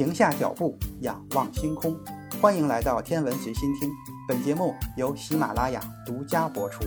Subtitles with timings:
[0.00, 1.94] 停下脚步，仰望星空。
[2.40, 3.90] 欢迎来到天文随心听，
[4.26, 6.84] 本节目由喜马拉雅独家播出。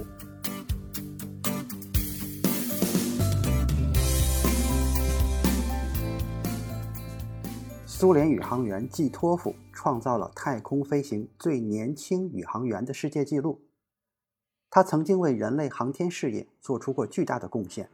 [7.85, 13.61] 苏联宇航员季托夫创造了太空飞行最年轻宇航员的世界纪录。
[14.71, 17.91] 他曾经为人类航天事业做出过巨大的贡献。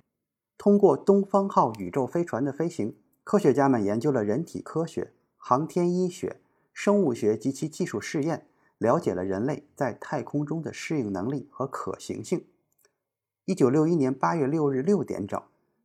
[0.58, 2.96] 通过东方号宇宙飞船的飞行，
[3.30, 6.42] 科学家们研究了人体科学、航天医学、
[6.74, 8.48] 生物学及其技术试验，
[8.80, 12.48] 了解了人类在太空中的适应能力和可行性。
[13.46, 15.40] 一九六一年八月六日六点整，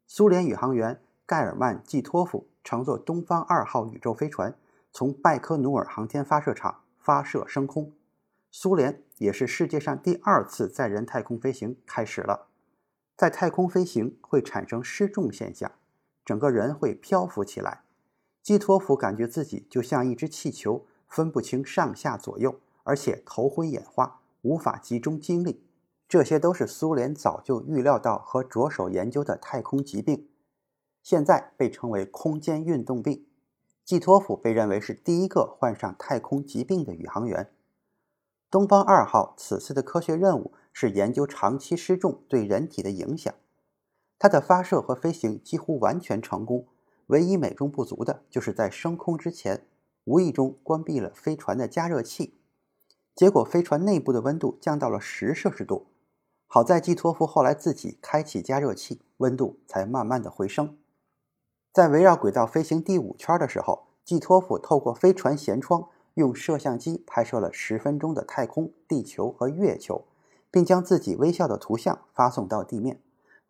[0.06, 2.48] 苏联宇航员盖尔曼·季托夫。
[2.64, 4.56] 乘坐东方二号宇宙飞船
[4.90, 7.92] 从拜科努尔航天发射场发射升空，
[8.50, 12.46] 苏联也是世界上第二次载人太空飞行开始了。
[13.14, 15.70] 在太空飞行会产生失重现象，
[16.24, 17.82] 整个人会漂浮起来。
[18.42, 25.64] 基托夫感觉自己就像一只气球，分不清上下左右，而且头昏眼花，无法集中精力。
[26.06, 30.28] 这些都是苏联早就预料到和着手研究的太空疾病。
[31.02, 33.26] 现在被称为空间运动病，
[33.84, 37.50] 季托夫被认为是第一个患上太空疾病的宇航员。
[38.50, 43.34] 东方二号此次的科学任务是研究长期失重对人体的影响。
[44.18, 46.66] 它的发射和飞行几乎完全成功，
[47.08, 49.66] 唯一美中不足的就是在升空之前
[50.04, 52.38] 无意中关闭了飞船的加热器，
[53.14, 55.86] 结果飞船内部的温度降到了十摄氏度。
[56.46, 60.78] 好在季托夫后来自己开启加热器，温度才慢慢的回升。
[61.72, 70.04] 在围绕轨道飞行第五圈的时候，季托夫透过飞船舷窗用摄像机拍摄了十分钟的太空、地球和月球，
[70.50, 73.00] 并将自己微笑的图像发送到地面，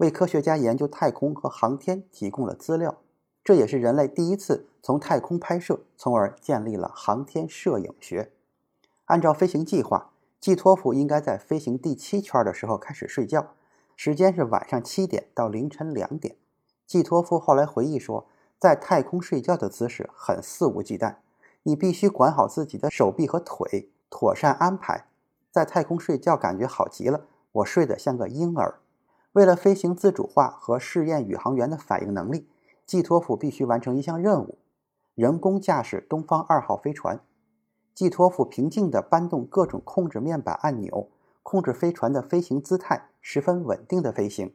[0.05, 2.99] 为科学家研究太空和航天提供了资料。
[3.43, 8.31] 这也是人类第一次从太空拍摄，从而建立了航天摄影学。
[9.07, 13.55] 按照飞行计划，季托夫应该在飞行第七圈的时候开始睡觉，
[13.97, 16.37] 时间是晚上七点到凌晨两点。
[16.87, 18.27] 季托夫后来回忆说，
[18.59, 21.17] 在太空睡觉的姿势很肆无忌惮，
[21.63, 25.07] 你必须管好自己的手臂和腿，妥善安排。
[25.51, 28.81] 在太空睡觉感觉好极了，我睡得像个婴儿。
[29.35, 32.49] 为了飞行自主化和试验宇航员的反应能力，
[32.87, 34.59] 季托夫必须完成一项任务：
[35.17, 37.19] 人工驾驶东方二号飞船。
[37.93, 41.09] 季托夫平静地搬动各种控制面板按钮，
[41.43, 44.55] 控制飞船的飞行姿态，十分稳定的飞行。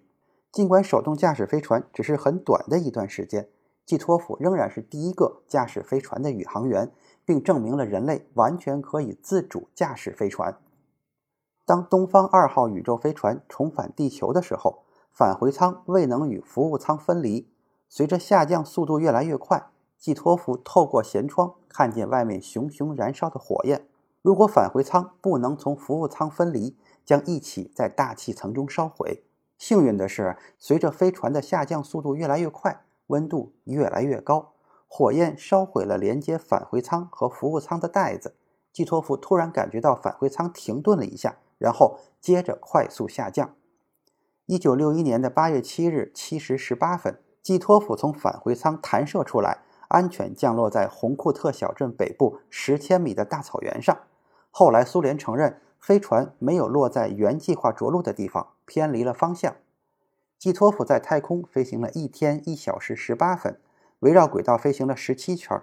[0.50, 3.50] 尽管手动驾驶飞船只是很短的一段时间，
[3.85, 6.90] 季托夫仍然是第一个驾驶飞船的宇航员，
[7.25, 10.57] 并证明了人类完全可以自主驾驶飞船。
[11.69, 17.47] 当东方二号宇宙飞船重返地球的时候，返回舱未能与服务舱分离。
[17.88, 23.88] 随着下降速度越来越快，季托夫透过舷窗看见外面熊熊燃烧的火焰。
[24.24, 26.75] 如果返回舱不能从服务舱分离，
[27.06, 29.24] 将一起在大气层中烧毁。
[29.59, 34.53] 幸运的是，随着飞船的下降速度越来越快，温度越来越高，
[34.88, 38.34] 火焰烧毁了连接返回舱和服务舱的带子。
[38.74, 43.53] 季托夫突然感觉到返回舱停顿了一下，然后接着快速下降。
[44.47, 49.59] 一九六一年的八月七日七时十八分，季托夫从返回舱弹射出来，
[49.90, 53.96] 安全降落在红库特小镇北部十千米的大草原上。
[54.50, 55.62] 后来，苏联承认。
[55.81, 59.56] 飞船没有落在原计划着陆的地方，偏离了方向。
[60.38, 63.58] 季托夫在太空飞行了一天一小时十八分，
[64.00, 65.58] 围绕轨道飞行了十七圈。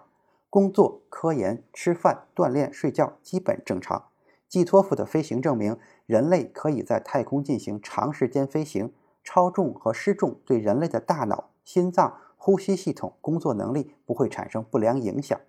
[0.49, 4.07] 工作、科研、吃饭、锻炼、睡觉基本正常。
[4.49, 8.93] 季托夫的飞行证明，人类可以在太空进行长时间飞行，
[9.25, 15.41] 超重和失重对人类的大脑、心脏、呼吸系统工作能力不会产生不良影响。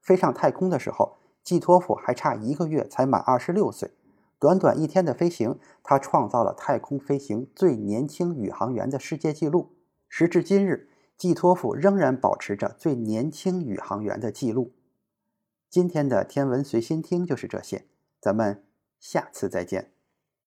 [0.00, 1.18] 飞上太空的时候。
[1.46, 3.92] 季托夫还差一个月才满二十六岁，
[4.40, 9.76] 短短一天的飞行，他创造了太空飞行最年轻宇航员的世界纪录。
[10.08, 14.72] 时至今日，季托夫仍然保持着最年轻宇航员的记录。
[15.70, 17.84] 今天的天文随心听就是这些，
[18.26, 18.64] 咱们
[18.98, 19.95] 下次再见。